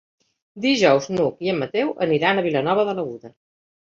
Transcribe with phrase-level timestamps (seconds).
[0.63, 3.31] Dijous n'Hug i en Mateu aniran a Vilanova de l'Aguda.